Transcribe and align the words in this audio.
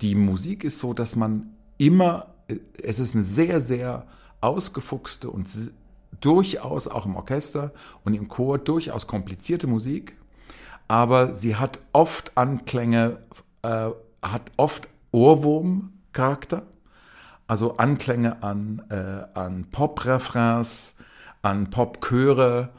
die 0.00 0.14
Musik 0.14 0.64
ist 0.64 0.78
so, 0.78 0.94
dass 0.94 1.16
man 1.16 1.54
immer, 1.76 2.34
äh, 2.48 2.56
es 2.82 2.98
ist 2.98 3.14
eine 3.14 3.24
sehr, 3.24 3.60
sehr 3.60 4.06
ausgefuchste 4.40 5.30
und 5.30 5.48
durchaus 6.20 6.88
auch 6.88 7.06
im 7.06 7.16
Orchester 7.16 7.72
und 8.04 8.14
im 8.14 8.28
Chor 8.28 8.58
durchaus 8.58 9.06
komplizierte 9.06 9.66
Musik, 9.66 10.16
aber 10.88 11.34
sie 11.34 11.56
hat 11.56 11.78
oft 11.92 12.36
Anklänge, 12.36 13.18
äh, 13.62 13.90
hat 14.22 14.50
oft 14.56 14.88
Ohrwurmcharakter, 15.12 16.62
also 17.46 17.76
Anklänge 17.76 18.42
an, 18.42 18.82
äh, 18.90 19.38
an 19.38 19.66
Pop-Refrains, 19.70 20.96
an 21.42 21.70
Pop-Chöre 21.70 22.70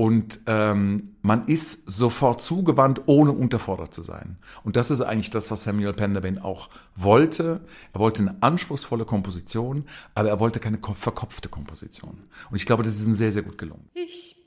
und 0.00 0.40
ähm, 0.46 1.16
man 1.20 1.46
ist 1.46 1.90
sofort 1.90 2.40
zugewandt, 2.40 3.02
ohne 3.04 3.32
unterfordert 3.32 3.92
zu 3.92 4.02
sein. 4.02 4.38
Und 4.64 4.76
das 4.76 4.90
ist 4.90 5.02
eigentlich 5.02 5.28
das, 5.28 5.50
was 5.50 5.64
Samuel 5.64 5.92
Penderbain 5.92 6.38
auch 6.38 6.70
wollte. 6.96 7.60
Er 7.92 8.00
wollte 8.00 8.22
eine 8.22 8.42
anspruchsvolle 8.42 9.04
Komposition, 9.04 9.84
aber 10.14 10.30
er 10.30 10.40
wollte 10.40 10.58
keine 10.58 10.78
verkopfte 10.94 11.50
Komposition. 11.50 12.22
Und 12.50 12.56
ich 12.56 12.64
glaube, 12.64 12.82
das 12.82 12.96
ist 12.96 13.06
ihm 13.06 13.12
sehr, 13.12 13.30
sehr 13.30 13.42
gut 13.42 13.58
gelungen. 13.58 13.90
Ich 13.92 14.39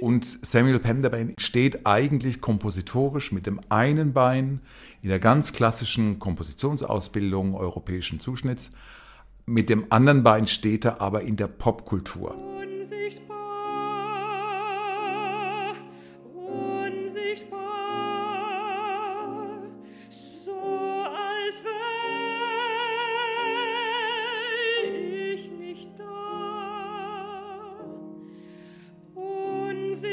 Und 0.00 0.44
Samuel 0.44 0.80
Penderbain 0.80 1.34
steht 1.38 1.86
eigentlich 1.86 2.40
kompositorisch 2.40 3.32
mit 3.32 3.46
dem 3.46 3.60
einen 3.68 4.12
Bein 4.12 4.60
in 5.02 5.08
der 5.08 5.18
ganz 5.18 5.52
klassischen 5.52 6.18
Kompositionsausbildung 6.18 7.54
europäischen 7.54 8.18
Zuschnitts, 8.18 8.70
mit 9.46 9.68
dem 9.68 9.86
anderen 9.90 10.22
Bein 10.22 10.46
steht 10.46 10.84
er 10.84 11.00
aber 11.00 11.22
in 11.22 11.36
der 11.36 11.48
Popkultur. 11.48 12.49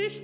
ich 0.08 0.22